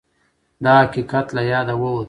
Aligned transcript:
دا 0.63 0.73
حقیقت 0.83 1.27
له 1.35 1.41
یاده 1.51 1.75
ووت 1.81 1.99